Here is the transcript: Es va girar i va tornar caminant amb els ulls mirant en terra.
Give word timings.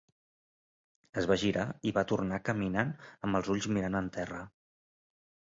Es 1.21 1.27
va 1.31 1.37
girar 1.41 1.65
i 1.89 1.93
va 1.97 2.03
tornar 2.13 2.41
caminant 2.49 2.95
amb 3.29 3.41
els 3.41 3.53
ulls 3.57 3.69
mirant 3.77 4.01
en 4.03 4.11
terra. 4.19 4.43